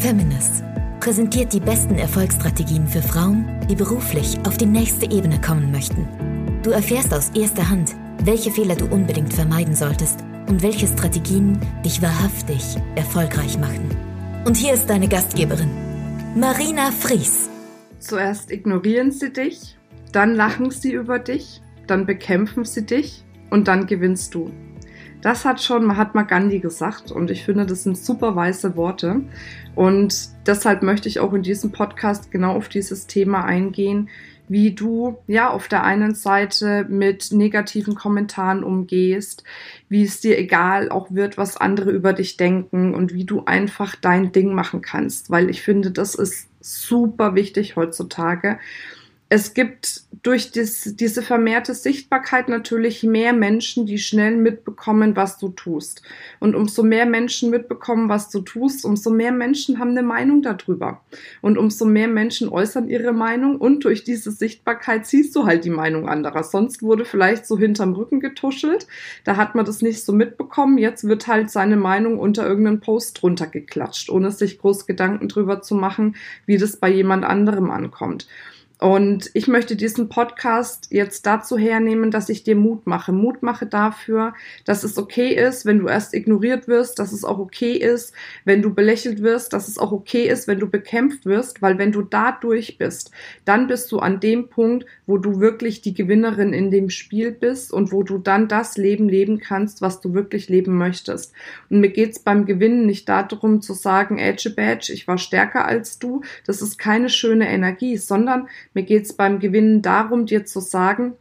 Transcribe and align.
Feminist 0.00 0.64
präsentiert 0.98 1.52
die 1.52 1.60
besten 1.60 1.96
Erfolgsstrategien 1.96 2.88
für 2.88 3.02
Frauen, 3.02 3.46
die 3.68 3.74
beruflich 3.74 4.38
auf 4.46 4.56
die 4.56 4.66
nächste 4.66 5.04
Ebene 5.10 5.38
kommen 5.42 5.70
möchten. 5.70 6.08
Du 6.62 6.70
erfährst 6.70 7.12
aus 7.12 7.30
erster 7.34 7.68
Hand, 7.68 7.94
welche 8.24 8.50
Fehler 8.50 8.76
du 8.76 8.86
unbedingt 8.86 9.34
vermeiden 9.34 9.74
solltest 9.74 10.24
und 10.48 10.62
welche 10.62 10.86
Strategien 10.86 11.60
dich 11.84 12.00
wahrhaftig 12.00 12.76
erfolgreich 12.96 13.58
machen. 13.58 13.90
Und 14.46 14.56
hier 14.56 14.72
ist 14.72 14.88
deine 14.88 15.06
Gastgeberin, 15.06 15.70
Marina 16.34 16.92
Fries. 16.92 17.50
Zuerst 17.98 18.50
ignorieren 18.50 19.12
sie 19.12 19.30
dich, 19.30 19.76
dann 20.12 20.34
lachen 20.34 20.70
sie 20.70 20.92
über 20.92 21.18
dich, 21.18 21.60
dann 21.86 22.06
bekämpfen 22.06 22.64
sie 22.64 22.86
dich 22.86 23.22
und 23.50 23.68
dann 23.68 23.86
gewinnst 23.86 24.34
du. 24.34 24.50
Das 25.22 25.44
hat 25.44 25.60
schon 25.62 25.84
Mahatma 25.84 26.22
Gandhi 26.22 26.60
gesagt 26.60 27.12
und 27.12 27.30
ich 27.30 27.44
finde, 27.44 27.66
das 27.66 27.82
sind 27.82 27.98
super 27.98 28.34
weiße 28.34 28.74
Worte. 28.74 29.20
Und 29.74 30.30
deshalb 30.46 30.82
möchte 30.82 31.08
ich 31.08 31.20
auch 31.20 31.34
in 31.34 31.42
diesem 31.42 31.72
Podcast 31.72 32.30
genau 32.30 32.54
auf 32.56 32.68
dieses 32.68 33.06
Thema 33.06 33.44
eingehen, 33.44 34.08
wie 34.48 34.72
du 34.72 35.18
ja 35.26 35.50
auf 35.50 35.68
der 35.68 35.84
einen 35.84 36.14
Seite 36.14 36.84
mit 36.88 37.32
negativen 37.32 37.94
Kommentaren 37.94 38.64
umgehst, 38.64 39.44
wie 39.88 40.02
es 40.02 40.20
dir 40.20 40.38
egal 40.38 40.90
auch 40.90 41.12
wird, 41.12 41.38
was 41.38 41.56
andere 41.56 41.90
über 41.90 42.12
dich 42.12 42.36
denken 42.36 42.94
und 42.94 43.14
wie 43.14 43.24
du 43.24 43.44
einfach 43.44 43.94
dein 43.94 44.32
Ding 44.32 44.54
machen 44.54 44.80
kannst, 44.80 45.30
weil 45.30 45.50
ich 45.50 45.62
finde, 45.62 45.92
das 45.92 46.16
ist 46.16 46.48
super 46.60 47.34
wichtig 47.34 47.76
heutzutage 47.76 48.58
es 49.32 49.54
gibt 49.54 50.02
durch 50.22 50.50
dies, 50.50 50.96
diese 50.96 51.22
vermehrte 51.22 51.72
Sichtbarkeit 51.72 52.48
natürlich 52.48 53.04
mehr 53.04 53.32
Menschen, 53.32 53.86
die 53.86 53.98
schnell 53.98 54.36
mitbekommen, 54.36 55.14
was 55.14 55.38
du 55.38 55.50
tust. 55.50 56.02
Und 56.40 56.56
umso 56.56 56.82
mehr 56.82 57.06
Menschen 57.06 57.48
mitbekommen, 57.48 58.08
was 58.08 58.28
du 58.28 58.40
tust, 58.40 58.84
umso 58.84 59.08
mehr 59.10 59.30
Menschen 59.30 59.78
haben 59.78 59.90
eine 59.90 60.02
Meinung 60.02 60.42
darüber. 60.42 61.02
Und 61.42 61.58
umso 61.58 61.84
mehr 61.84 62.08
Menschen 62.08 62.48
äußern 62.48 62.88
ihre 62.88 63.12
Meinung 63.12 63.56
und 63.56 63.84
durch 63.84 64.02
diese 64.02 64.32
Sichtbarkeit 64.32 65.06
siehst 65.06 65.34
du 65.36 65.46
halt 65.46 65.64
die 65.64 65.70
Meinung 65.70 66.08
anderer. 66.08 66.42
Sonst 66.42 66.82
wurde 66.82 67.04
vielleicht 67.04 67.46
so 67.46 67.56
hinterm 67.56 67.92
Rücken 67.92 68.18
getuschelt, 68.18 68.88
da 69.22 69.36
hat 69.36 69.54
man 69.54 69.64
das 69.64 69.80
nicht 69.80 70.04
so 70.04 70.12
mitbekommen. 70.12 70.76
Jetzt 70.76 71.04
wird 71.04 71.28
halt 71.28 71.50
seine 71.50 71.76
Meinung 71.76 72.18
unter 72.18 72.44
irgendeinen 72.48 72.80
Post 72.80 73.22
drunter 73.22 73.46
geklatscht, 73.46 74.10
ohne 74.10 74.32
sich 74.32 74.58
groß 74.58 74.86
Gedanken 74.86 75.28
drüber 75.28 75.62
zu 75.62 75.76
machen, 75.76 76.16
wie 76.46 76.58
das 76.58 76.78
bei 76.78 76.90
jemand 76.90 77.24
anderem 77.24 77.70
ankommt. 77.70 78.26
Und 78.80 79.30
ich 79.34 79.46
möchte 79.46 79.76
diesen 79.76 80.08
Podcast 80.08 80.86
jetzt 80.88 81.26
dazu 81.26 81.58
hernehmen, 81.58 82.10
dass 82.10 82.30
ich 82.30 82.44
dir 82.44 82.56
Mut 82.56 82.86
mache. 82.86 83.12
Mut 83.12 83.42
mache 83.42 83.66
dafür, 83.66 84.32
dass 84.64 84.84
es 84.84 84.96
okay 84.96 85.34
ist, 85.34 85.66
wenn 85.66 85.80
du 85.80 85.88
erst 85.88 86.14
ignoriert 86.14 86.66
wirst, 86.66 86.98
dass 86.98 87.12
es 87.12 87.22
auch 87.22 87.38
okay 87.38 87.72
ist, 87.72 88.14
wenn 88.46 88.62
du 88.62 88.72
belächelt 88.72 89.22
wirst, 89.22 89.52
dass 89.52 89.68
es 89.68 89.76
auch 89.76 89.92
okay 89.92 90.26
ist, 90.26 90.48
wenn 90.48 90.60
du 90.60 90.66
bekämpft 90.66 91.26
wirst, 91.26 91.60
weil 91.60 91.76
wenn 91.76 91.92
du 91.92 92.00
da 92.00 92.32
durch 92.32 92.78
bist, 92.78 93.10
dann 93.44 93.66
bist 93.66 93.92
du 93.92 93.98
an 93.98 94.18
dem 94.18 94.48
Punkt, 94.48 94.86
wo 95.06 95.18
du 95.18 95.40
wirklich 95.40 95.82
die 95.82 95.92
Gewinnerin 95.92 96.54
in 96.54 96.70
dem 96.70 96.88
Spiel 96.88 97.32
bist 97.32 97.74
und 97.74 97.92
wo 97.92 98.02
du 98.02 98.16
dann 98.16 98.48
das 98.48 98.78
Leben 98.78 99.10
leben 99.10 99.40
kannst, 99.40 99.82
was 99.82 100.00
du 100.00 100.14
wirklich 100.14 100.48
leben 100.48 100.78
möchtest. 100.78 101.34
Und 101.68 101.80
mir 101.80 101.90
geht's 101.90 102.20
beim 102.20 102.46
Gewinnen 102.46 102.86
nicht 102.86 103.10
darum 103.10 103.60
zu 103.60 103.74
sagen, 103.74 104.18
Edge 104.18 104.48
Badge, 104.48 104.90
ich 104.94 105.06
war 105.06 105.18
stärker 105.18 105.66
als 105.66 105.98
du. 105.98 106.22
Das 106.46 106.62
ist 106.62 106.78
keine 106.78 107.10
schöne 107.10 107.46
Energie, 107.46 107.98
sondern 107.98 108.48
mir 108.74 108.82
geht 108.84 109.04
es 109.04 109.12
beim 109.12 109.38
Gewinnen 109.38 109.82
darum, 109.82 110.26
dir 110.26 110.44
zu 110.44 110.60
sagen, 110.60 111.14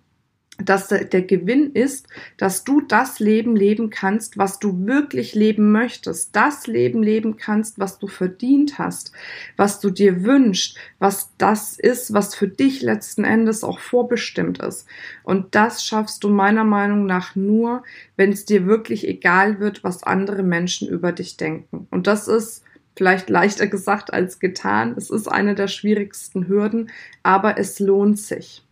dass 0.63 0.87
der, 0.89 1.05
der, 1.05 1.21
Gewinn 1.21 1.71
ist, 1.71 2.07
dass 2.37 2.63
du 2.63 2.81
das 2.81 3.19
Leben 3.19 3.55
leben 3.55 3.89
kannst, 3.89 4.37
was 4.37 4.59
du 4.59 4.85
wirklich 4.85 5.33
leben 5.33 5.71
möchtest, 5.71 6.35
das 6.35 6.67
Leben 6.67 7.01
leben 7.01 7.37
kannst, 7.37 7.79
was 7.79 7.99
du 7.99 8.07
verdient 8.07 8.77
hast, 8.77 9.11
was 9.55 9.79
du 9.79 9.89
dir 9.89 10.23
wünschst, 10.23 10.77
was 10.99 11.31
das 11.37 11.79
ist, 11.79 12.13
was 12.13 12.35
für 12.35 12.47
dich 12.47 12.81
letzten 12.81 13.23
Endes 13.23 13.63
auch 13.63 13.79
vorbestimmt 13.79 14.59
ist. 14.59 14.85
Und 15.23 15.55
das 15.55 15.85
schaffst 15.85 16.23
du 16.23 16.29
meiner 16.29 16.65
Meinung 16.65 17.05
nach 17.05 17.35
nur, 17.35 17.83
wenn 18.17 18.31
es 18.31 18.45
dir 18.45 18.65
wirklich 18.65 19.07
egal 19.07 19.59
wird, 19.59 19.83
was 19.83 20.03
andere 20.03 20.43
Menschen 20.43 20.89
über 20.89 21.11
dich 21.11 21.37
denken. 21.37 21.87
Und 21.89 22.07
das 22.07 22.27
ist 22.27 22.63
vielleicht 22.95 23.29
leichter 23.29 23.67
gesagt 23.67 24.13
als 24.13 24.39
getan. 24.39 24.93
Es 24.97 25.09
ist 25.09 25.27
eine 25.27 25.55
der 25.55 25.67
schwierigsten 25.67 26.47
Hürden, 26.47 26.89
aber 27.23 27.57
es 27.57 27.79
lohnt 27.79 28.19
sich. 28.19 28.63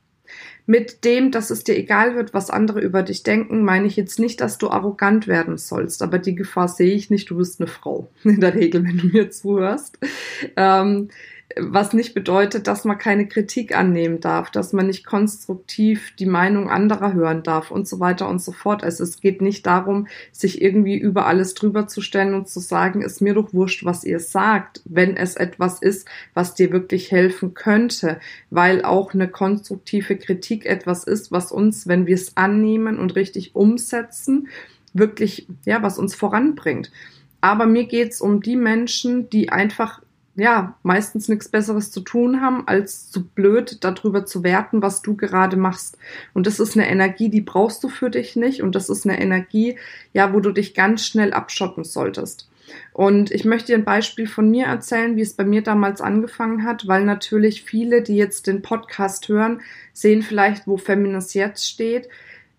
Mit 0.65 1.05
dem, 1.05 1.31
dass 1.31 1.49
es 1.49 1.63
dir 1.63 1.77
egal 1.77 2.15
wird, 2.15 2.33
was 2.33 2.49
andere 2.49 2.81
über 2.81 3.01
dich 3.01 3.23
denken, 3.23 3.63
meine 3.63 3.87
ich 3.87 3.95
jetzt 3.95 4.19
nicht, 4.19 4.41
dass 4.41 4.57
du 4.57 4.69
arrogant 4.69 5.25
werden 5.25 5.57
sollst, 5.57 6.03
aber 6.03 6.19
die 6.19 6.35
Gefahr 6.35 6.67
sehe 6.67 6.93
ich 6.93 7.09
nicht. 7.09 7.29
Du 7.29 7.37
bist 7.37 7.61
eine 7.61 7.67
Frau 7.67 8.09
in 8.23 8.41
der 8.41 8.53
Regel, 8.53 8.83
wenn 8.83 8.97
du 8.97 9.07
mir 9.07 9.31
zuhörst. 9.31 9.97
Ähm, 10.57 11.07
was 11.59 11.93
nicht 11.93 12.13
bedeutet, 12.13 12.67
dass 12.67 12.85
man 12.85 12.97
keine 12.97 13.27
Kritik 13.27 13.75
annehmen 13.75 14.19
darf, 14.19 14.51
dass 14.51 14.73
man 14.73 14.87
nicht 14.87 15.05
konstruktiv 15.05 16.13
die 16.17 16.25
Meinung 16.25 16.69
anderer 16.69 17.13
hören 17.13 17.43
darf 17.43 17.71
und 17.71 17.87
so 17.87 17.99
weiter 17.99 18.27
und 18.27 18.41
so 18.41 18.51
fort. 18.51 18.83
Also 18.83 19.03
es 19.03 19.21
geht 19.21 19.41
nicht 19.41 19.65
darum, 19.65 20.07
sich 20.31 20.61
irgendwie 20.61 20.97
über 20.97 21.25
alles 21.25 21.53
drüber 21.53 21.87
zu 21.87 22.01
stellen 22.01 22.33
und 22.33 22.47
zu 22.47 22.59
sagen, 22.59 23.01
ist 23.01 23.21
mir 23.21 23.33
doch 23.33 23.53
wurscht, 23.53 23.85
was 23.85 24.03
ihr 24.03 24.19
sagt, 24.19 24.81
wenn 24.85 25.17
es 25.17 25.35
etwas 25.35 25.81
ist, 25.81 26.07
was 26.33 26.53
dir 26.53 26.71
wirklich 26.71 27.11
helfen 27.11 27.53
könnte, 27.53 28.19
weil 28.49 28.83
auch 28.83 29.13
eine 29.13 29.27
konstruktive 29.27 30.17
Kritik 30.17 30.65
etwas 30.65 31.03
ist, 31.03 31.31
was 31.31 31.51
uns, 31.51 31.87
wenn 31.87 32.07
wir 32.07 32.15
es 32.15 32.37
annehmen 32.37 32.99
und 32.99 33.15
richtig 33.15 33.55
umsetzen, 33.55 34.47
wirklich, 34.93 35.47
ja, 35.65 35.81
was 35.83 35.99
uns 35.99 36.15
voranbringt. 36.15 36.91
Aber 37.41 37.65
mir 37.65 37.85
geht's 37.85 38.19
um 38.19 38.41
die 38.41 38.55
Menschen, 38.55 39.29
die 39.29 39.49
einfach 39.49 40.01
ja, 40.37 40.77
meistens 40.83 41.29
nichts 41.29 41.49
Besseres 41.49 41.91
zu 41.91 42.01
tun 42.01 42.41
haben, 42.41 42.67
als 42.67 43.09
zu 43.09 43.27
blöd 43.27 43.83
darüber 43.83 44.25
zu 44.25 44.43
werten, 44.43 44.83
was 44.83 45.01
du 45.01 45.17
gerade 45.17 45.57
machst. 45.57 45.97
Und 46.35 46.45
das 46.45 46.59
ist 46.59 46.77
eine 46.77 46.87
Energie, 46.87 47.29
die 47.29 47.41
brauchst 47.41 47.83
du 47.83 47.89
für 47.89 48.11
dich 48.11 48.35
nicht. 48.35 48.61
Und 48.61 48.75
das 48.75 48.87
ist 48.89 49.05
eine 49.05 49.19
Energie, 49.19 49.79
ja, 50.13 50.33
wo 50.33 50.39
du 50.39 50.51
dich 50.51 50.75
ganz 50.75 51.05
schnell 51.07 51.33
abschotten 51.33 51.83
solltest. 51.83 52.47
Und 52.93 53.31
ich 53.31 53.45
möchte 53.45 53.67
dir 53.67 53.77
ein 53.77 53.85
Beispiel 53.85 54.27
von 54.27 54.51
mir 54.51 54.67
erzählen, 54.67 55.15
wie 55.15 55.21
es 55.21 55.33
bei 55.33 55.43
mir 55.43 55.63
damals 55.63 56.01
angefangen 56.01 56.63
hat, 56.63 56.87
weil 56.87 57.03
natürlich 57.03 57.63
viele, 57.63 58.03
die 58.03 58.15
jetzt 58.15 58.45
den 58.45 58.61
Podcast 58.61 59.29
hören, 59.29 59.61
sehen 59.93 60.21
vielleicht, 60.21 60.67
wo 60.67 60.77
Feminist 60.77 61.33
jetzt 61.33 61.67
steht 61.67 62.09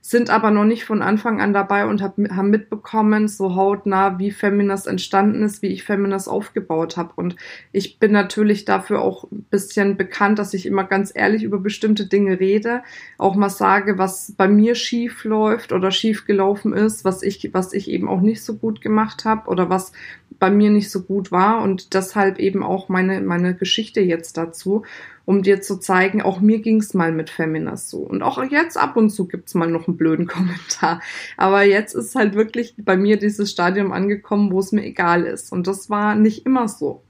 sind 0.09 0.31
aber 0.31 0.51
noch 0.51 0.65
nicht 0.65 0.87
von 0.87 1.03
Anfang 1.03 1.39
an 1.39 1.53
dabei 1.53 1.85
und 1.85 2.01
hab, 2.01 2.17
haben 2.17 2.49
mitbekommen, 2.49 3.29
so 3.29 3.55
hautnah, 3.55 4.19
wie 4.19 4.31
Feminas 4.31 4.87
entstanden 4.87 5.43
ist, 5.43 5.61
wie 5.61 5.67
ich 5.67 5.85
Feminas 5.85 6.29
aufgebaut 6.29 6.97
habe. 6.97 7.13
Und 7.15 7.37
ich 7.73 7.99
bin 7.99 8.13
natürlich 8.13 8.65
dafür 8.65 9.03
auch 9.03 9.31
ein 9.31 9.43
bisschen 9.51 9.99
bekannt, 9.99 10.39
dass 10.39 10.55
ich 10.55 10.65
immer 10.65 10.85
ganz 10.85 11.13
ehrlich 11.15 11.43
über 11.43 11.59
bestimmte 11.59 12.07
Dinge 12.07 12.41
rede, 12.41 12.83
auch 13.19 13.35
mal 13.35 13.51
sage, 13.51 13.99
was 13.99 14.33
bei 14.35 14.49
mir 14.49 14.77
schief 14.77 15.25
läuft 15.25 15.73
oder 15.73 15.91
schief 15.91 16.25
gelaufen 16.25 16.73
ist, 16.73 17.05
was 17.05 17.23
ich, 17.23 17.51
was 17.53 17.75
ich 17.75 17.91
eben 17.91 18.09
auch 18.09 18.23
nicht 18.23 18.43
so 18.43 18.57
gut 18.57 18.81
gemacht 18.81 19.27
habe 19.27 19.47
oder 19.51 19.69
was 19.69 19.93
bei 20.39 20.51
mir 20.51 20.71
nicht 20.71 20.91
so 20.91 21.03
gut 21.03 21.33
war 21.33 21.61
und 21.61 21.93
deshalb 21.93 22.39
eben 22.39 22.63
auch 22.63 22.89
meine, 22.89 23.21
meine 23.21 23.55
Geschichte 23.55 24.01
jetzt 24.01 24.39
dazu 24.39 24.85
um 25.28 25.43
dir 25.43 25.61
zu 25.61 25.77
zeigen, 25.77 26.22
auch 26.22 26.41
mir 26.41 26.61
ging's 26.61 26.94
mal 26.94 27.12
mit 27.12 27.28
Feminas 27.28 27.91
so. 27.91 27.99
Und 27.99 28.22
auch 28.22 28.43
jetzt 28.44 28.78
ab 28.78 28.97
und 28.97 29.11
zu 29.11 29.28
gibt's 29.28 29.55
mal 29.55 29.69
noch 29.69 29.87
einen 29.87 29.99
blöden 29.99 30.27
Kommentar. 30.27 31.03
Aber 31.37 31.65
jetzt 31.65 31.93
ist 31.93 32.15
halt 32.15 32.34
wirklich 32.34 32.75
bei 32.78 32.97
mir 32.97 33.19
dieses 33.19 33.50
Stadium 33.50 33.93
angekommen, 33.93 34.50
wo 34.50 34.59
es 34.59 34.72
mir 34.72 34.87
egal 34.87 35.25
ist. 35.25 35.53
Und 35.53 35.67
das 35.67 35.91
war 35.91 36.15
nicht 36.15 36.47
immer 36.47 36.67
so. 36.67 37.03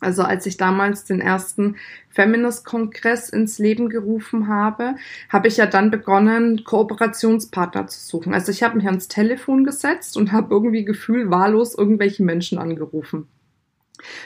Also 0.00 0.22
als 0.22 0.46
ich 0.46 0.56
damals 0.56 1.04
den 1.04 1.20
ersten 1.20 1.76
Feminist-Kongress 2.08 3.28
ins 3.28 3.58
Leben 3.58 3.90
gerufen 3.90 4.48
habe, 4.48 4.94
habe 5.28 5.46
ich 5.46 5.58
ja 5.58 5.66
dann 5.66 5.90
begonnen, 5.90 6.64
Kooperationspartner 6.64 7.86
zu 7.86 8.00
suchen. 8.00 8.32
Also 8.32 8.50
ich 8.50 8.62
habe 8.62 8.78
mich 8.78 8.86
ans 8.86 9.08
Telefon 9.08 9.64
gesetzt 9.64 10.16
und 10.16 10.32
habe 10.32 10.54
irgendwie 10.54 10.86
gefühl 10.86 11.30
wahllos 11.30 11.74
irgendwelche 11.76 12.22
Menschen 12.22 12.56
angerufen 12.56 13.28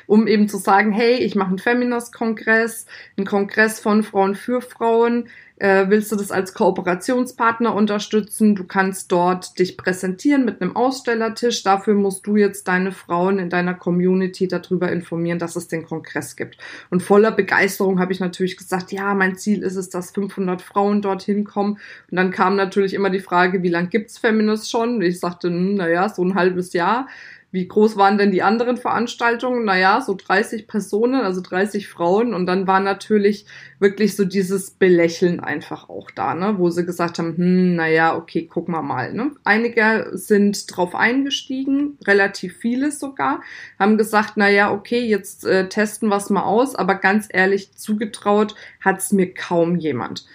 um 0.06 0.26
eben 0.26 0.48
zu 0.48 0.58
sagen, 0.58 0.92
hey, 0.92 1.14
ich 1.14 1.34
mache 1.34 1.48
einen 1.48 1.58
Feminist-Kongress, 1.58 2.86
einen 3.16 3.26
Kongress 3.26 3.80
von 3.80 4.02
Frauen 4.02 4.34
für 4.34 4.60
Frauen. 4.60 5.28
Äh, 5.58 5.86
willst 5.88 6.12
du 6.12 6.16
das 6.16 6.30
als 6.30 6.52
Kooperationspartner 6.52 7.74
unterstützen? 7.74 8.54
Du 8.54 8.64
kannst 8.64 9.10
dort 9.10 9.58
dich 9.58 9.78
präsentieren 9.78 10.44
mit 10.44 10.60
einem 10.60 10.76
Ausstellertisch. 10.76 11.62
Dafür 11.62 11.94
musst 11.94 12.26
du 12.26 12.36
jetzt 12.36 12.68
deine 12.68 12.92
Frauen 12.92 13.38
in 13.38 13.48
deiner 13.48 13.72
Community 13.72 14.48
darüber 14.48 14.92
informieren, 14.92 15.38
dass 15.38 15.56
es 15.56 15.66
den 15.66 15.86
Kongress 15.86 16.36
gibt. 16.36 16.58
Und 16.90 17.02
voller 17.02 17.32
Begeisterung 17.32 17.98
habe 18.00 18.12
ich 18.12 18.20
natürlich 18.20 18.58
gesagt, 18.58 18.92
ja, 18.92 19.14
mein 19.14 19.36
Ziel 19.36 19.62
ist 19.62 19.76
es, 19.76 19.88
dass 19.88 20.10
500 20.10 20.60
Frauen 20.60 21.00
dorthin 21.00 21.44
kommen. 21.44 21.78
Und 22.10 22.16
dann 22.16 22.30
kam 22.30 22.56
natürlich 22.56 22.92
immer 22.92 23.08
die 23.08 23.20
Frage, 23.20 23.62
wie 23.62 23.70
lange 23.70 23.88
gibt's 23.88 24.18
Feminist 24.18 24.70
schon? 24.70 25.00
Ich 25.00 25.20
sagte, 25.20 25.48
hm, 25.48 25.76
naja, 25.76 26.10
so 26.10 26.22
ein 26.22 26.34
halbes 26.34 26.74
Jahr 26.74 27.08
wie 27.56 27.66
groß 27.66 27.96
waren 27.96 28.18
denn 28.18 28.32
die 28.32 28.42
anderen 28.42 28.76
Veranstaltungen? 28.76 29.64
Naja, 29.64 30.02
so 30.02 30.14
30 30.14 30.68
Personen, 30.68 31.22
also 31.22 31.40
30 31.40 31.88
Frauen. 31.88 32.34
Und 32.34 32.44
dann 32.44 32.66
war 32.66 32.80
natürlich 32.80 33.46
wirklich 33.78 34.14
so 34.14 34.26
dieses 34.26 34.72
Belächeln 34.72 35.40
einfach 35.40 35.88
auch 35.88 36.10
da, 36.10 36.34
ne? 36.34 36.58
wo 36.58 36.68
sie 36.68 36.84
gesagt 36.84 37.18
haben, 37.18 37.34
hm, 37.34 37.74
naja, 37.74 38.14
okay, 38.14 38.46
guck 38.46 38.68
mal 38.68 38.82
mal. 38.82 39.14
Ne? 39.14 39.30
Einige 39.42 40.10
sind 40.12 40.66
drauf 40.76 40.94
eingestiegen, 40.94 41.96
relativ 42.06 42.58
viele 42.58 42.92
sogar, 42.92 43.40
haben 43.78 43.96
gesagt, 43.96 44.36
naja, 44.36 44.70
okay, 44.70 45.00
jetzt 45.00 45.46
äh, 45.46 45.70
testen 45.70 46.10
wir 46.10 46.16
es 46.16 46.28
mal 46.28 46.42
aus, 46.42 46.74
aber 46.74 46.96
ganz 46.96 47.26
ehrlich, 47.32 47.72
zugetraut 47.72 48.54
hat 48.82 48.98
es 48.98 49.12
mir 49.12 49.32
kaum 49.32 49.76
jemand. 49.76 50.26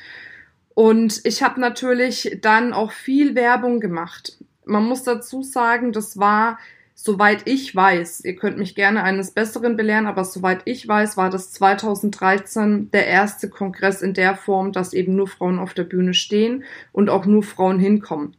Und 0.74 1.22
ich 1.24 1.44
habe 1.44 1.62
natürlich 1.62 2.40
dann 2.42 2.74
auch 2.74 2.92
viel 2.92 3.36
Werbung 3.36 3.80
gemacht. 3.80 4.40
Man 4.66 4.86
muss 4.86 5.04
dazu 5.04 5.44
sagen, 5.44 5.92
das 5.92 6.18
war 6.18 6.58
soweit 6.94 7.48
ich 7.48 7.76
weiß, 7.76 8.24
ihr 8.26 8.36
könnt 8.36 8.58
mich 8.58 8.76
gerne 8.76 9.04
eines 9.04 9.32
Besseren 9.32 9.76
belehren, 9.76 10.08
aber 10.08 10.24
soweit 10.24 10.62
ich 10.66 10.88
weiß, 10.88 11.18
war 11.18 11.30
das 11.30 11.52
2013 11.52 12.92
der 12.92 13.08
erste 13.08 13.50
Kongress 13.50 14.02
in 14.02 14.14
der 14.14 14.36
Form, 14.36 14.72
dass 14.72 14.94
eben 14.94 15.16
nur 15.16 15.28
Frauen 15.28 15.60
auf 15.60 15.74
der 15.74 15.84
Bühne 15.84 16.14
stehen 16.14 16.64
und 16.92 17.10
auch 17.10 17.26
nur 17.26 17.44
Frauen 17.44 17.80
hinkommen. 17.80 18.36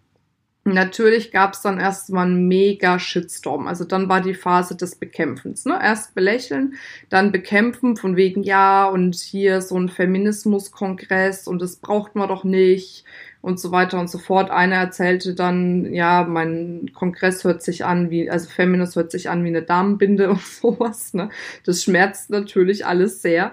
Natürlich 0.64 1.32
gab 1.32 1.54
es 1.54 1.62
dann 1.62 1.80
erstmal 1.80 2.26
einen 2.26 2.46
mega 2.46 3.00
Shitstorm. 3.00 3.66
Also 3.66 3.84
dann 3.84 4.08
war 4.08 4.20
die 4.20 4.34
Phase 4.34 4.76
des 4.76 4.94
Bekämpfens. 4.94 5.64
Ne? 5.64 5.76
Erst 5.82 6.14
belächeln, 6.14 6.74
dann 7.08 7.32
bekämpfen 7.32 7.96
von 7.96 8.14
wegen 8.14 8.44
ja 8.44 8.86
und 8.86 9.16
hier 9.16 9.60
so 9.60 9.76
ein 9.76 9.88
Feminismuskongress 9.88 11.48
und 11.48 11.60
das 11.60 11.76
braucht 11.76 12.14
man 12.14 12.28
doch 12.28 12.44
nicht 12.44 13.04
und 13.42 13.58
so 13.58 13.72
weiter 13.72 13.98
und 13.98 14.08
so 14.08 14.18
fort. 14.18 14.50
Einer 14.50 14.76
erzählte 14.76 15.34
dann, 15.34 15.92
ja, 15.92 16.24
mein 16.24 16.92
Kongress 16.94 17.42
hört 17.42 17.60
sich 17.60 17.84
an 17.84 18.08
wie, 18.08 18.30
also 18.30 18.48
Feminist 18.48 18.94
hört 18.94 19.10
sich 19.10 19.28
an 19.28 19.42
wie 19.44 19.48
eine 19.48 19.62
Damenbinde 19.62 20.30
und 20.30 20.40
sowas. 20.40 21.12
Ne? 21.12 21.28
Das 21.66 21.82
schmerzt 21.82 22.30
natürlich 22.30 22.86
alles 22.86 23.20
sehr. 23.20 23.52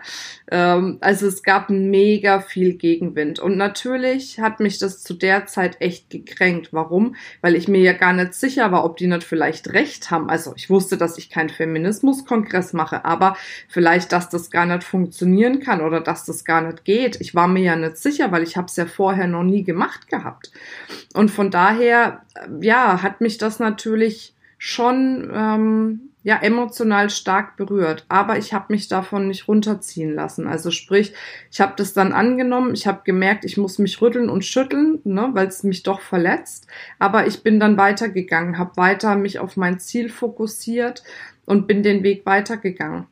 Ähm, 0.52 1.00
also 1.02 1.26
es 1.26 1.42
gab 1.42 1.72
mega 1.72 2.40
viel 2.40 2.76
Gegenwind. 2.76 3.40
Und 3.40 3.58
natürlich 3.58 4.40
hat 4.40 4.60
mich 4.60 4.78
das 4.78 5.02
zu 5.02 5.16
der 5.16 5.48
Zeit 5.48 5.82
echt 5.82 6.12
gekränkt. 6.12 6.72
Warum? 6.72 7.16
Weil 7.42 7.56
ich 7.56 7.68
mir 7.68 7.82
ja 7.82 7.94
gar 7.94 8.14
nicht 8.14 8.36
sicher 8.36 8.72
war, 8.72 8.86
ob 8.86 8.98
die 8.98 9.08
nicht 9.08 9.24
vielleicht 9.24 9.74
recht 9.74 10.12
haben. 10.12 10.30
Also 10.30 10.54
ich 10.56 10.70
wusste, 10.70 10.98
dass 10.98 11.18
ich 11.18 11.32
keinen 11.32 11.50
Feminismuskongress 11.50 12.74
mache, 12.74 13.06
aber 13.06 13.36
vielleicht, 13.68 14.12
dass 14.12 14.30
das 14.30 14.52
gar 14.52 14.68
nicht 14.68 14.84
funktionieren 14.84 15.62
kann 15.62 15.82
oder 15.82 16.00
dass 16.00 16.26
das 16.26 16.46
gar 16.46 16.62
nicht 16.62 16.86
geht. 16.86 17.20
Ich 17.20 17.34
war 17.34 17.48
mir 17.48 17.64
ja 17.64 17.76
nicht 17.76 17.98
sicher, 17.98 18.32
weil 18.32 18.44
ich 18.44 18.56
habe 18.56 18.68
es 18.68 18.76
ja 18.76 18.86
vorher 18.86 19.26
noch 19.26 19.44
nie 19.44 19.64
gemacht 19.64 19.79
gemacht 19.80 20.10
gehabt. 20.10 20.52
Und 21.14 21.32
von 21.32 21.52
daher, 21.52 22.22
ja, 22.60 23.02
hat 23.02 23.22
mich 23.22 23.38
das 23.38 23.60
natürlich 23.60 24.36
schon 24.58 25.32
ähm, 25.34 26.02
ja 26.24 26.38
emotional 26.42 27.10
stark 27.10 27.56
berührt, 27.56 28.06
aber 28.10 28.38
ich 28.38 28.54
habe 28.54 28.74
mich 28.74 28.90
davon 28.90 29.30
nicht 29.30 29.48
runterziehen 29.48 30.14
lassen. 30.14 30.48
Also 30.48 30.70
sprich, 30.70 31.14
ich 31.50 31.62
habe 31.62 31.74
das 31.78 31.94
dann 31.94 32.12
angenommen, 32.12 32.74
ich 32.74 32.88
habe 32.88 33.04
gemerkt, 33.06 33.46
ich 33.46 33.56
muss 33.56 33.80
mich 33.80 34.02
rütteln 34.02 34.30
und 34.30 34.44
schütteln, 34.44 35.00
ne, 35.06 35.30
weil 35.32 35.48
es 35.48 35.64
mich 35.64 35.84
doch 35.84 36.02
verletzt, 36.02 36.68
aber 37.00 37.26
ich 37.26 37.42
bin 37.42 37.58
dann 37.62 37.78
weitergegangen, 37.78 38.58
habe 38.58 38.76
weiter 38.76 39.16
mich 39.16 39.40
auf 39.40 39.56
mein 39.56 39.80
Ziel 39.80 40.10
fokussiert 40.10 41.04
und 41.46 41.68
bin 41.68 41.84
den 41.84 42.04
Weg 42.04 42.26
weitergegangen. 42.26 43.08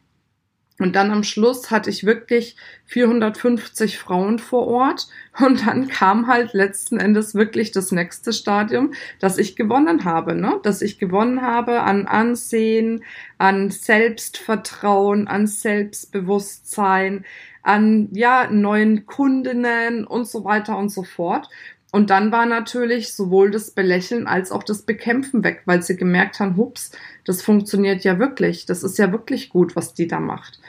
Und 0.79 0.95
dann 0.95 1.09
am 1.09 1.24
Schluss 1.24 1.71
hatte 1.71 1.89
ich 1.89 2.06
wirklich 2.06 2.56
450 2.85 3.97
Frauen 3.97 4.38
vor 4.38 4.68
Ort. 4.68 5.07
Und 5.39 5.65
dann 5.65 5.88
kam 5.88 6.27
halt 6.27 6.53
letzten 6.53 7.00
Endes 7.00 7.33
wirklich 7.33 7.71
das 7.71 7.91
nächste 7.91 8.31
Stadium, 8.31 8.94
dass 9.19 9.39
ich 9.39 9.56
gewonnen 9.56 10.06
habe, 10.06 10.35
ne? 10.35 10.59
Dass 10.62 10.83
ich 10.83 11.00
gewonnen 11.00 11.41
habe 11.41 11.81
an 11.81 12.06
Ansehen, 12.06 13.03
an 13.39 13.71
Selbstvertrauen, 13.71 15.27
an 15.27 15.47
Selbstbewusstsein, 15.47 17.25
an, 17.63 18.09
ja, 18.12 18.47
neuen 18.50 19.06
Kundinnen 19.07 20.06
und 20.06 20.27
so 20.27 20.44
weiter 20.45 20.77
und 20.77 20.89
so 20.89 21.03
fort. 21.03 21.50
Und 21.92 22.10
dann 22.10 22.31
war 22.31 22.45
natürlich 22.45 23.13
sowohl 23.13 23.50
das 23.50 23.72
Belächeln 23.72 24.28
als 24.28 24.51
auch 24.51 24.63
das 24.63 24.81
Bekämpfen 24.81 25.44
weg, 25.44 25.62
weil 25.66 25.81
sie 25.84 25.95
gemerkt 25.95 26.39
haben, 26.39 26.57
hups, 26.57 26.92
das 27.24 27.42
funktioniert 27.42 28.04
ja 28.04 28.19
wirklich. 28.19 28.66
Das 28.66 28.84
ist 28.84 28.98
ja 28.98 29.12
wirklich 29.12 29.50
gut, 29.50 29.75
was 29.75 29.94
die 29.94 30.07
da 30.07 30.19
macht. 30.19 30.60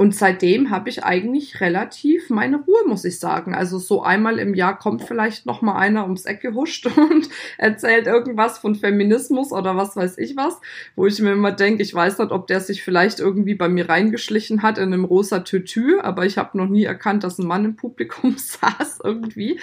Und 0.00 0.14
seitdem 0.14 0.70
habe 0.70 0.88
ich 0.88 1.04
eigentlich 1.04 1.60
relativ 1.60 2.30
meine 2.30 2.56
Ruhe, 2.56 2.86
muss 2.86 3.04
ich 3.04 3.18
sagen. 3.18 3.54
Also 3.54 3.78
so 3.78 4.02
einmal 4.02 4.38
im 4.38 4.54
Jahr 4.54 4.78
kommt 4.78 5.02
vielleicht 5.02 5.44
noch 5.44 5.60
mal 5.60 5.76
einer 5.76 6.04
ums 6.04 6.24
Eck 6.24 6.40
gehuscht 6.40 6.86
und 6.96 7.28
erzählt 7.58 8.06
irgendwas 8.06 8.56
von 8.56 8.76
Feminismus 8.76 9.52
oder 9.52 9.76
was 9.76 9.96
weiß 9.96 10.16
ich 10.16 10.38
was, 10.38 10.58
wo 10.96 11.04
ich 11.04 11.20
mir 11.20 11.32
immer 11.32 11.52
denke, 11.52 11.82
ich 11.82 11.92
weiß 11.92 12.16
nicht, 12.16 12.30
ob 12.30 12.46
der 12.46 12.60
sich 12.60 12.82
vielleicht 12.82 13.20
irgendwie 13.20 13.54
bei 13.54 13.68
mir 13.68 13.90
reingeschlichen 13.90 14.62
hat 14.62 14.78
in 14.78 14.84
einem 14.84 15.04
rosa 15.04 15.40
Tütü, 15.40 16.00
aber 16.00 16.24
ich 16.24 16.38
habe 16.38 16.56
noch 16.56 16.70
nie 16.70 16.84
erkannt, 16.84 17.22
dass 17.22 17.38
ein 17.38 17.46
Mann 17.46 17.66
im 17.66 17.76
Publikum 17.76 18.36
saß 18.38 19.00
irgendwie. 19.04 19.60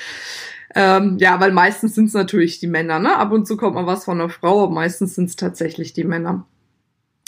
Ähm, 0.75 1.17
ja, 1.17 1.39
weil 1.39 1.51
meistens 1.51 1.95
sind 1.95 2.09
es 2.09 2.13
natürlich 2.13 2.59
die 2.59 2.67
Männer, 2.67 2.99
ne? 2.99 3.17
Ab 3.17 3.31
und 3.31 3.47
zu 3.47 3.57
kommt 3.57 3.73
mal 3.73 3.87
was 3.87 4.05
von 4.05 4.21
einer 4.21 4.29
Frau, 4.29 4.65
aber 4.65 4.73
meistens 4.73 5.15
sind 5.15 5.29
es 5.29 5.35
tatsächlich 5.35 5.93
die 5.93 6.03
Männer. 6.03 6.45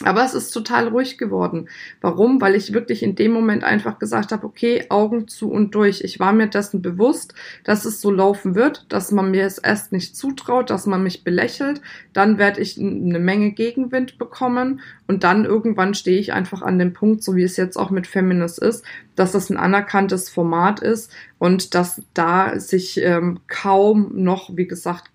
Aber 0.05 0.23
es 0.23 0.33
ist 0.33 0.51
total 0.51 0.87
ruhig 0.87 1.17
geworden. 1.17 1.67
Warum? 1.99 2.39
Weil 2.39 2.55
ich 2.55 2.73
wirklich 2.73 3.03
in 3.03 3.15
dem 3.15 3.33
Moment 3.33 3.65
einfach 3.65 3.99
gesagt 3.99 4.31
habe, 4.31 4.45
okay, 4.45 4.85
Augen 4.89 5.27
zu 5.27 5.51
und 5.51 5.75
durch. 5.75 6.01
Ich 6.01 6.19
war 6.19 6.31
mir 6.31 6.47
dessen 6.47 6.81
bewusst, 6.81 7.33
dass 7.65 7.83
es 7.83 7.99
so 7.99 8.09
laufen 8.09 8.55
wird, 8.55 8.85
dass 8.89 9.11
man 9.11 9.31
mir 9.31 9.45
es 9.45 9.57
erst 9.57 9.91
nicht 9.91 10.15
zutraut, 10.15 10.69
dass 10.69 10.85
man 10.85 11.03
mich 11.03 11.25
belächelt. 11.25 11.81
Dann 12.13 12.37
werde 12.37 12.61
ich 12.61 12.79
eine 12.79 13.19
Menge 13.19 13.51
Gegenwind 13.51 14.17
bekommen 14.17 14.79
und 15.07 15.25
dann 15.25 15.43
irgendwann 15.43 15.93
stehe 15.93 16.19
ich 16.19 16.31
einfach 16.31 16.61
an 16.61 16.79
dem 16.79 16.93
Punkt, 16.93 17.21
so 17.21 17.35
wie 17.35 17.43
es 17.43 17.57
jetzt 17.57 17.75
auch 17.75 17.89
mit 17.89 18.07
Feminist 18.07 18.59
ist, 18.59 18.85
dass 19.15 19.33
das 19.33 19.49
ein 19.49 19.57
anerkanntes 19.57 20.29
Format 20.29 20.79
ist 20.79 21.11
und 21.39 21.75
dass 21.75 22.01
da 22.13 22.57
sich 22.57 23.01
ähm, 23.01 23.39
kaum 23.47 24.11
noch, 24.13 24.55
wie 24.55 24.67
gesagt, 24.67 25.11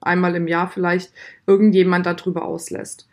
einmal 0.00 0.36
im 0.36 0.46
Jahr 0.46 0.68
vielleicht 0.68 1.12
irgendjemand 1.46 2.04
darüber 2.04 2.44
auslässt. 2.44 3.08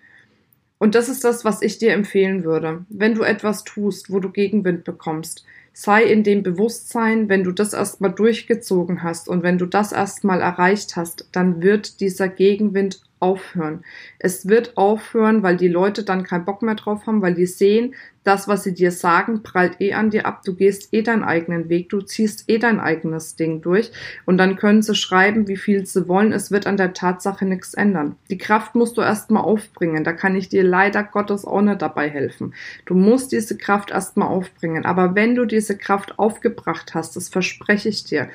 Und 0.84 0.96
das 0.96 1.08
ist 1.08 1.24
das, 1.24 1.46
was 1.46 1.62
ich 1.62 1.78
dir 1.78 1.94
empfehlen 1.94 2.44
würde. 2.44 2.84
Wenn 2.90 3.16
du 3.16 3.24
etwas 3.24 3.64
tust, 3.64 4.12
wo 4.12 4.20
du 4.20 4.30
Gegenwind 4.30 4.84
bekommst, 4.84 5.46
sei 5.72 6.04
in 6.04 6.26
dem 6.26 6.44
Bewusstsein, 6.44 7.30
wenn 7.30 7.46
du 7.46 7.54
das 7.54 7.72
erstmal 7.72 8.12
durchgezogen 8.12 9.02
hast 9.02 9.30
und 9.30 9.44
wenn 9.44 9.58
du 9.58 9.66
das 9.66 9.94
erstmal 9.94 10.42
erreicht 10.42 10.98
hast, 10.98 11.30
dann 11.32 11.62
wird 11.62 12.02
dieser 12.02 12.28
Gegenwind 12.28 13.02
aufhören. 13.24 13.86
Es 14.20 14.50
wird 14.50 14.76
aufhören, 14.76 15.44
weil 15.44 15.56
die 15.56 15.70
Leute 15.70 16.04
dann 16.04 16.24
keinen 16.24 16.44
Bock 16.44 16.62
mehr 16.62 16.76
drauf 16.76 17.08
haben, 17.08 17.22
weil 17.22 17.34
die 17.34 17.46
sehen, 17.46 17.96
das, 18.26 18.48
was 18.48 18.64
sie 18.64 18.74
dir 18.74 18.92
sagen, 18.92 19.44
prallt 19.44 19.80
eh 19.80 19.94
an 19.94 20.10
dir 20.10 20.26
ab. 20.26 20.44
Du 20.44 20.56
gehst 20.56 20.94
eh 20.94 21.02
deinen 21.02 21.24
eigenen 21.24 21.70
Weg, 21.70 21.90
du 21.90 22.02
ziehst 22.02 22.50
eh 22.50 22.58
dein 22.58 22.80
eigenes 22.80 23.36
Ding 23.36 23.62
durch. 23.62 23.92
Und 24.26 24.38
dann 24.38 24.56
können 24.58 24.82
sie 24.82 24.96
schreiben, 24.96 25.48
wie 25.48 25.58
viel 25.58 25.86
sie 25.86 26.08
wollen. 26.08 26.32
Es 26.34 26.52
wird 26.52 26.68
an 26.68 26.78
der 26.78 26.94
Tatsache 26.94 27.46
nichts 27.46 27.74
ändern. 27.74 28.16
Die 28.30 28.38
Kraft 28.38 28.76
musst 28.76 28.98
du 28.98 29.02
erstmal 29.02 29.44
aufbringen. 29.44 30.04
Da 30.04 30.14
kann 30.14 30.36
ich 30.36 30.50
dir 30.50 30.64
leider 30.64 31.04
Gottes 31.04 31.46
auch 31.46 31.62
nicht 31.62 31.82
dabei 31.82 32.10
helfen. 32.10 32.54
Du 32.86 32.94
musst 32.94 33.32
diese 33.32 33.58
Kraft 33.58 33.92
erstmal 33.92 34.28
aufbringen. 34.28 34.86
Aber 34.86 35.16
wenn 35.16 35.36
du 35.36 35.46
diese 35.46 35.78
Kraft 35.78 36.20
aufgebracht 36.20 36.94
hast, 36.94 37.16
das 37.16 37.30
verspreche 37.30 37.90
ich 37.90 38.04
dir, 38.04 38.30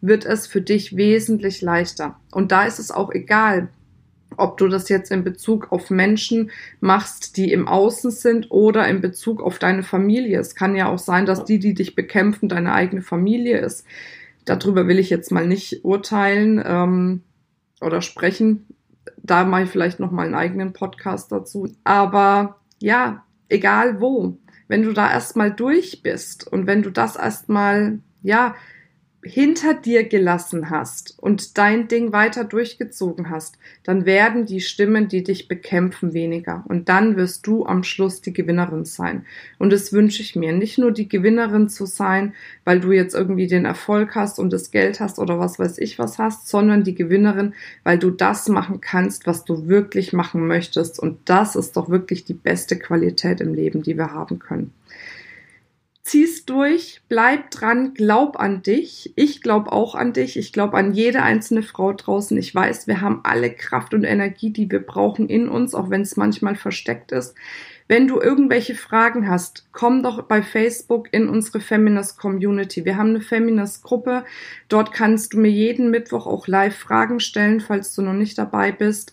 wird 0.00 0.26
es 0.26 0.46
für 0.46 0.60
dich 0.60 0.96
wesentlich 0.96 1.62
leichter. 1.62 2.18
Und 2.30 2.52
da 2.52 2.64
ist 2.64 2.78
es 2.78 2.90
auch 2.90 3.10
egal, 3.12 3.68
ob 4.36 4.56
du 4.58 4.68
das 4.68 4.88
jetzt 4.88 5.10
in 5.10 5.24
Bezug 5.24 5.72
auf 5.72 5.90
Menschen 5.90 6.50
machst, 6.80 7.36
die 7.36 7.52
im 7.52 7.68
Außen 7.68 8.10
sind 8.10 8.50
oder 8.50 8.88
in 8.88 9.00
Bezug 9.00 9.42
auf 9.42 9.58
deine 9.58 9.82
Familie. 9.82 10.38
Es 10.38 10.54
kann 10.54 10.76
ja 10.76 10.88
auch 10.88 10.98
sein, 10.98 11.26
dass 11.26 11.44
die, 11.44 11.58
die 11.58 11.74
dich 11.74 11.94
bekämpfen, 11.94 12.48
deine 12.48 12.72
eigene 12.72 13.02
Familie 13.02 13.58
ist. 13.58 13.84
Darüber 14.44 14.86
will 14.86 14.98
ich 14.98 15.10
jetzt 15.10 15.30
mal 15.30 15.46
nicht 15.46 15.84
urteilen 15.84 16.62
ähm, 16.64 17.22
oder 17.80 18.02
sprechen. 18.02 18.66
Da 19.22 19.44
mache 19.44 19.64
ich 19.64 19.70
vielleicht 19.70 20.00
noch 20.00 20.10
mal 20.10 20.26
einen 20.26 20.34
eigenen 20.34 20.72
Podcast 20.72 21.32
dazu. 21.32 21.68
Aber 21.82 22.60
ja, 22.80 23.24
egal 23.48 24.00
wo, 24.00 24.38
wenn 24.68 24.82
du 24.82 24.92
da 24.92 25.10
erstmal 25.10 25.52
durch 25.52 26.02
bist 26.02 26.46
und 26.46 26.66
wenn 26.66 26.82
du 26.82 26.90
das 26.90 27.16
erstmal 27.16 28.00
ja 28.22 28.54
hinter 29.24 29.74
dir 29.74 30.04
gelassen 30.04 30.68
hast 30.70 31.16
und 31.18 31.56
dein 31.56 31.88
Ding 31.88 32.12
weiter 32.12 32.44
durchgezogen 32.44 33.30
hast, 33.30 33.58
dann 33.82 34.04
werden 34.04 34.44
die 34.44 34.60
Stimmen, 34.60 35.08
die 35.08 35.24
dich 35.24 35.48
bekämpfen, 35.48 36.12
weniger. 36.12 36.64
Und 36.68 36.88
dann 36.88 37.16
wirst 37.16 37.46
du 37.46 37.64
am 37.64 37.82
Schluss 37.84 38.20
die 38.20 38.34
Gewinnerin 38.34 38.84
sein. 38.84 39.24
Und 39.58 39.72
das 39.72 39.92
wünsche 39.92 40.22
ich 40.22 40.36
mir. 40.36 40.52
Nicht 40.52 40.78
nur 40.78 40.92
die 40.92 41.08
Gewinnerin 41.08 41.68
zu 41.68 41.86
sein, 41.86 42.34
weil 42.64 42.80
du 42.80 42.92
jetzt 42.92 43.14
irgendwie 43.14 43.46
den 43.46 43.64
Erfolg 43.64 44.14
hast 44.14 44.38
und 44.38 44.52
das 44.52 44.70
Geld 44.70 45.00
hast 45.00 45.18
oder 45.18 45.38
was 45.38 45.58
weiß 45.58 45.78
ich 45.78 45.98
was 45.98 46.18
hast, 46.18 46.48
sondern 46.48 46.84
die 46.84 46.94
Gewinnerin, 46.94 47.54
weil 47.82 47.98
du 47.98 48.10
das 48.10 48.48
machen 48.48 48.80
kannst, 48.80 49.26
was 49.26 49.44
du 49.44 49.68
wirklich 49.68 50.12
machen 50.12 50.46
möchtest. 50.46 51.00
Und 51.00 51.18
das 51.24 51.56
ist 51.56 51.76
doch 51.76 51.88
wirklich 51.88 52.24
die 52.24 52.34
beste 52.34 52.78
Qualität 52.78 53.40
im 53.40 53.54
Leben, 53.54 53.82
die 53.82 53.96
wir 53.96 54.12
haben 54.12 54.38
können. 54.38 54.72
Zieh's 56.04 56.44
durch, 56.44 57.00
bleib 57.08 57.50
dran, 57.50 57.94
glaub 57.94 58.38
an 58.38 58.62
dich. 58.62 59.12
Ich 59.16 59.40
glaube 59.40 59.72
auch 59.72 59.94
an 59.94 60.12
dich. 60.12 60.36
Ich 60.36 60.52
glaube 60.52 60.76
an 60.76 60.92
jede 60.92 61.22
einzelne 61.22 61.62
Frau 61.62 61.92
draußen. 61.94 62.36
Ich 62.36 62.54
weiß, 62.54 62.86
wir 62.86 63.00
haben 63.00 63.20
alle 63.24 63.50
Kraft 63.50 63.94
und 63.94 64.04
Energie, 64.04 64.50
die 64.50 64.70
wir 64.70 64.80
brauchen 64.80 65.28
in 65.28 65.48
uns, 65.48 65.74
auch 65.74 65.88
wenn 65.88 66.02
es 66.02 66.16
manchmal 66.16 66.56
versteckt 66.56 67.10
ist. 67.10 67.34
Wenn 67.88 68.06
du 68.06 68.20
irgendwelche 68.20 68.74
Fragen 68.74 69.28
hast, 69.28 69.66
komm 69.72 70.02
doch 70.02 70.22
bei 70.22 70.42
Facebook 70.42 71.08
in 71.12 71.28
unsere 71.28 71.60
Feminist 71.60 72.18
Community. 72.18 72.84
Wir 72.84 72.96
haben 72.96 73.10
eine 73.10 73.20
Feminist 73.20 73.82
Gruppe. 73.82 74.24
Dort 74.68 74.92
kannst 74.92 75.32
du 75.32 75.38
mir 75.38 75.50
jeden 75.50 75.90
Mittwoch 75.90 76.26
auch 76.26 76.46
live 76.46 76.76
Fragen 76.76 77.20
stellen, 77.20 77.60
falls 77.60 77.94
du 77.94 78.02
noch 78.02 78.14
nicht 78.14 78.38
dabei 78.38 78.72
bist. 78.72 79.12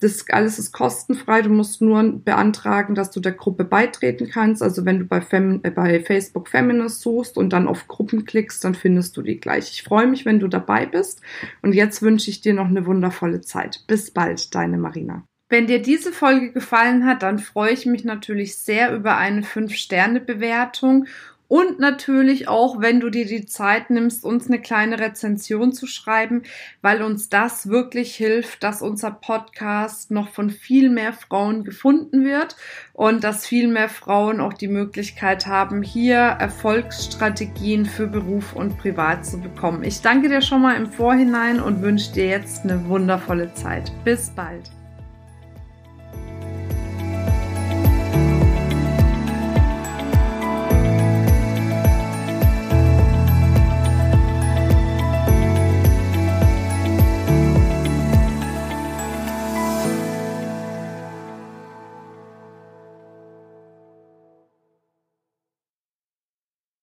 Das 0.00 0.24
alles 0.30 0.58
ist 0.58 0.72
kostenfrei. 0.72 1.42
Du 1.42 1.50
musst 1.50 1.80
nur 1.82 2.02
beantragen, 2.02 2.94
dass 2.94 3.10
du 3.10 3.20
der 3.20 3.32
Gruppe 3.32 3.64
beitreten 3.64 4.28
kannst. 4.30 4.62
Also 4.62 4.84
wenn 4.84 4.98
du 4.98 5.04
bei, 5.04 5.20
Fem 5.20 5.60
äh, 5.62 5.70
bei 5.70 6.00
Facebook 6.00 6.48
Feminist 6.48 7.02
suchst 7.02 7.36
und 7.36 7.52
dann 7.52 7.68
auf 7.68 7.86
Gruppen 7.86 8.24
klickst, 8.24 8.64
dann 8.64 8.74
findest 8.74 9.16
du 9.16 9.22
die 9.22 9.38
gleich. 9.38 9.70
Ich 9.70 9.82
freue 9.82 10.06
mich, 10.06 10.24
wenn 10.24 10.40
du 10.40 10.48
dabei 10.48 10.86
bist. 10.86 11.20
Und 11.62 11.74
jetzt 11.74 12.02
wünsche 12.02 12.30
ich 12.30 12.40
dir 12.40 12.54
noch 12.54 12.68
eine 12.68 12.86
wundervolle 12.86 13.42
Zeit. 13.42 13.84
Bis 13.86 14.10
bald, 14.10 14.54
deine 14.54 14.78
Marina. 14.78 15.24
Wenn 15.50 15.66
dir 15.66 15.82
diese 15.82 16.12
Folge 16.12 16.52
gefallen 16.52 17.04
hat, 17.04 17.24
dann 17.24 17.40
freue 17.40 17.72
ich 17.72 17.84
mich 17.84 18.04
natürlich 18.04 18.56
sehr 18.56 18.94
über 18.94 19.16
eine 19.16 19.42
5-Sterne-Bewertung 19.42 21.06
und 21.50 21.80
natürlich 21.80 22.46
auch, 22.46 22.80
wenn 22.80 23.00
du 23.00 23.10
dir 23.10 23.26
die 23.26 23.44
Zeit 23.44 23.90
nimmst, 23.90 24.24
uns 24.24 24.46
eine 24.46 24.60
kleine 24.60 25.00
Rezension 25.00 25.72
zu 25.72 25.88
schreiben, 25.88 26.44
weil 26.80 27.02
uns 27.02 27.28
das 27.28 27.68
wirklich 27.68 28.14
hilft, 28.14 28.62
dass 28.62 28.82
unser 28.82 29.10
Podcast 29.10 30.12
noch 30.12 30.28
von 30.28 30.50
viel 30.50 30.90
mehr 30.90 31.12
Frauen 31.12 31.64
gefunden 31.64 32.24
wird 32.24 32.54
und 32.92 33.24
dass 33.24 33.48
viel 33.48 33.66
mehr 33.66 33.88
Frauen 33.88 34.40
auch 34.40 34.52
die 34.52 34.68
Möglichkeit 34.68 35.48
haben, 35.48 35.82
hier 35.82 36.18
Erfolgsstrategien 36.18 37.84
für 37.84 38.06
Beruf 38.06 38.54
und 38.54 38.78
Privat 38.78 39.26
zu 39.26 39.40
bekommen. 39.40 39.82
Ich 39.82 40.02
danke 40.02 40.28
dir 40.28 40.42
schon 40.42 40.62
mal 40.62 40.76
im 40.76 40.86
Vorhinein 40.86 41.58
und 41.58 41.82
wünsche 41.82 42.12
dir 42.12 42.28
jetzt 42.28 42.62
eine 42.62 42.88
wundervolle 42.88 43.52
Zeit. 43.54 43.90
Bis 44.04 44.30
bald. 44.30 44.70